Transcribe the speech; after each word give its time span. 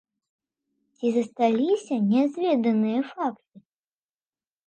Ці 0.95 1.05
засталіся 1.17 1.95
нязведаныя 2.11 2.99
факты? 3.11 3.57